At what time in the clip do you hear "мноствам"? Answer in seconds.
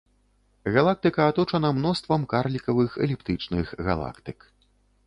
1.81-2.21